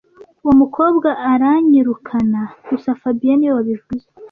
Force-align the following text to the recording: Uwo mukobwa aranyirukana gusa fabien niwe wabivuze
Uwo 0.43 0.53
mukobwa 0.61 1.09
aranyirukana 1.31 2.41
gusa 2.69 2.89
fabien 3.01 3.35
niwe 3.37 3.53
wabivuze 3.57 4.05